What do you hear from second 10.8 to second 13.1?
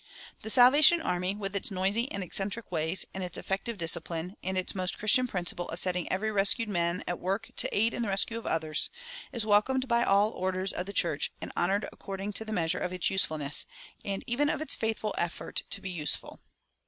the church, and honored according to the measure of